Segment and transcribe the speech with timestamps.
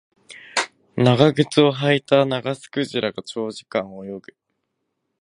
[0.97, 4.35] 長靴を履いたナガスクジラが長時間泳ぐ